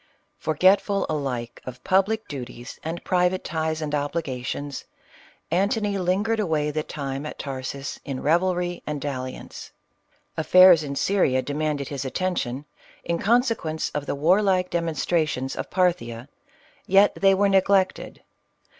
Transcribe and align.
Forgetful 0.39 1.05
alike 1.09 1.61
of 1.63 1.83
public 1.83 2.27
duties 2.27 2.79
and 2.83 3.03
private 3.03 3.43
ties 3.43 3.83
and 3.83 3.93
obligations, 3.93 4.83
Antony 5.51 5.99
lingered 5.99 6.39
away 6.39 6.71
the 6.71 6.81
time 6.81 7.23
at 7.23 7.37
Tarsus 7.37 7.99
in 8.03 8.19
revelry 8.19 8.81
and 8.87 8.99
dalliance. 8.99 9.71
Affairs 10.35 10.81
in 10.81 10.95
Syria 10.95 11.43
demanded 11.43 11.89
his 11.89 12.03
attention, 12.03 12.65
in 13.03 13.19
consequence 13.19 13.91
of 13.91 14.07
the 14.07 14.15
warlike 14.15 14.71
demonstra 14.71 15.27
tions 15.27 15.55
of 15.55 15.69
Parthia, 15.69 16.27
yet 16.87 17.13
they 17.13 17.35
were 17.35 17.47
neglected. 17.47 18.23